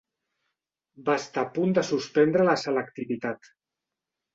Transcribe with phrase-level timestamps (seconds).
[1.11, 3.57] Va estar a punt de suspendre la selectivitat.